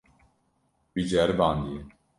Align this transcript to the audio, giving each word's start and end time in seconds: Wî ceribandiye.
Wî 0.93 1.03
ceribandiye. 1.09 1.79